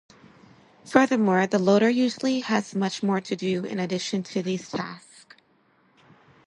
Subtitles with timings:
[0.83, 5.35] Furthermore, the loader usually has much more to do in addition to these tasks.